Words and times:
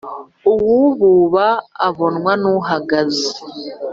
Uwububa 0.51 1.47
abonwa 1.87 2.31
n’uhagaze. 2.41 3.27